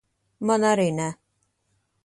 Man 0.49 0.65
arī 0.71 0.87
ne. 1.01 1.07